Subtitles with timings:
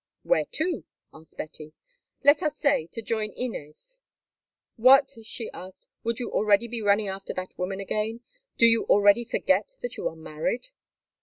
[0.23, 1.73] "Where to?" asked Betty.
[2.23, 4.01] "Let us say, to join Inez."
[4.75, 8.21] "What," she asked, "would you already be running after that woman again?
[8.57, 10.69] Do you already forget that you are married?"